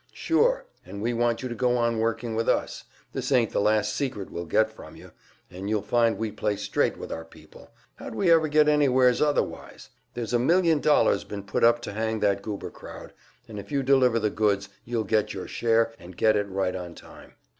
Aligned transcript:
"Sure, 0.13 0.65
and 0.83 0.99
we 0.99 1.13
want 1.13 1.43
you 1.43 1.47
to 1.47 1.53
go 1.53 1.77
on 1.77 1.99
working 1.99 2.35
for 2.35 2.49
us. 2.49 2.85
This 3.13 3.31
ain't 3.31 3.51
the 3.51 3.61
last 3.61 3.93
secret 3.95 4.31
we'll 4.31 4.47
get 4.47 4.71
from 4.71 4.95
you, 4.95 5.11
and 5.51 5.69
you'll 5.69 5.83
find 5.83 6.17
we 6.17 6.31
play 6.31 6.55
straight 6.55 6.97
with 6.97 7.11
our 7.11 7.23
people 7.23 7.69
how'd 7.97 8.15
we 8.15 8.31
ever 8.31 8.47
get 8.47 8.67
anywheres 8.67 9.21
otherwise? 9.21 9.89
There's 10.15 10.33
a 10.33 10.39
million 10.39 10.79
dollars 10.79 11.23
been 11.23 11.43
put 11.43 11.63
up 11.63 11.81
to 11.83 11.93
hang 11.93 12.19
that 12.21 12.41
Goober 12.41 12.71
crowd, 12.71 13.13
and 13.47 13.59
if 13.59 13.71
you 13.71 13.83
deliver 13.83 14.17
the 14.17 14.31
goods, 14.31 14.69
you'll 14.85 15.03
get 15.03 15.35
your 15.35 15.47
share, 15.47 15.93
and 15.99 16.17
get 16.17 16.35
it 16.35 16.49
right 16.49 16.75
on 16.75 16.95
time." 16.95 17.35